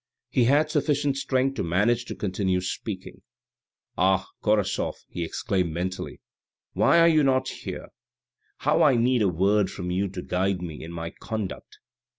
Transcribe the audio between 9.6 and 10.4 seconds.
from you to